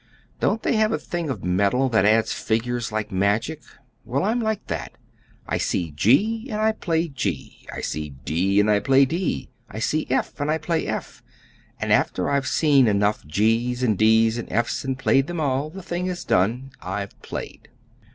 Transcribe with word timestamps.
"Don't 0.39 0.63
they 0.63 0.77
have 0.77 0.91
a 0.91 0.97
thing 0.97 1.29
of 1.29 1.43
metal 1.43 1.87
that 1.89 2.05
adds 2.05 2.33
figures 2.33 2.91
like 2.91 3.11
magic? 3.11 3.61
Well, 4.03 4.23
I'm 4.23 4.39
like 4.39 4.65
that. 4.65 4.93
I 5.47 5.59
see 5.59 5.91
g 5.91 6.47
and 6.49 6.59
I 6.59 6.71
play 6.71 7.07
g; 7.07 7.67
I 7.71 7.81
see 7.81 8.15
d 8.25 8.59
and 8.59 8.67
I 8.67 8.79
play 8.79 9.05
d; 9.05 9.51
I 9.69 9.77
see 9.77 10.07
f 10.09 10.39
and 10.41 10.49
I 10.49 10.57
play 10.57 10.87
f; 10.87 11.21
and 11.79 11.93
after 11.93 12.31
I've 12.31 12.47
seen 12.47 12.87
enough 12.87 13.27
g's 13.27 13.83
and 13.83 13.95
d's 13.95 14.39
and 14.39 14.51
f's 14.51 14.83
and 14.83 14.97
played 14.97 15.27
them 15.27 15.39
all, 15.39 15.69
the 15.69 15.83
thing 15.83 16.07
is 16.07 16.25
done. 16.25 16.71
I've 16.81 17.21
played." 17.21 17.69